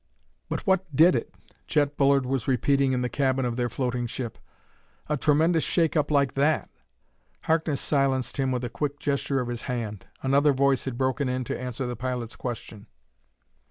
"But 0.49 0.65
what 0.65 0.95
did 0.95 1.13
it?" 1.15 1.35
Chet 1.67 1.95
Bullard 1.95 2.25
was 2.25 2.47
repeating 2.47 2.91
in 2.91 3.03
the 3.03 3.07
cabin 3.07 3.45
of 3.45 3.55
their 3.55 3.69
floating 3.69 4.07
ship. 4.07 4.39
"A 5.05 5.15
tremendous 5.15 5.63
shake 5.63 5.95
up 5.95 6.09
like 6.09 6.33
that!" 6.33 6.71
Harkness 7.41 7.81
silenced 7.81 8.37
him 8.37 8.51
with 8.51 8.63
a 8.63 8.67
quick 8.71 8.99
gesture 8.99 9.39
of 9.39 9.47
his 9.47 9.61
hand. 9.69 10.07
Another 10.23 10.53
voice 10.53 10.85
had 10.85 10.97
broken 10.97 11.29
in 11.29 11.43
to 11.43 11.61
answer 11.61 11.85
the 11.85 11.95
pilot's 11.95 12.35
question. 12.35 12.87